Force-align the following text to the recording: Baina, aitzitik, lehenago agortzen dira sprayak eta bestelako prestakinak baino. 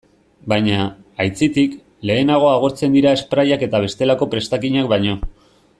Baina, 0.53 0.85
aitzitik, 1.25 1.75
lehenago 2.11 2.49
agortzen 2.53 2.99
dira 2.99 3.15
sprayak 3.23 3.67
eta 3.69 3.83
bestelako 3.87 4.33
prestakinak 4.35 4.93
baino. 4.95 5.19